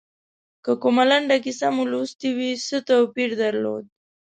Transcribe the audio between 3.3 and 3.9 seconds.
درلود.